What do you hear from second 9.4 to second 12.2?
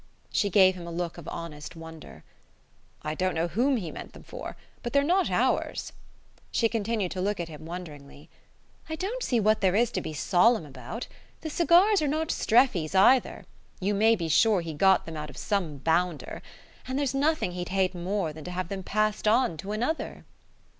there is to be solemn about. The cigars are